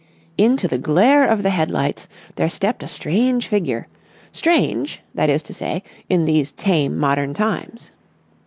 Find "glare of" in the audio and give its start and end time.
0.79-1.43